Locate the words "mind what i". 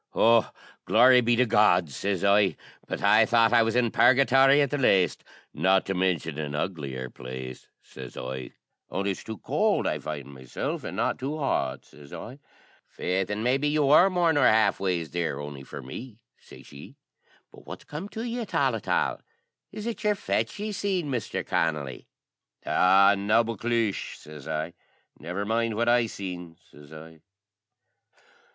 25.45-26.07